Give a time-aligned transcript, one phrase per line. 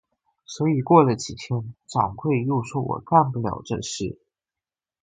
[0.47, 4.17] 所以过了几天，掌柜又说我干不了这事。